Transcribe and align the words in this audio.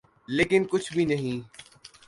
لیکن 0.27 0.63
کچھ 0.69 0.93
بھی 0.93 1.05
نہیں۔ 1.05 1.37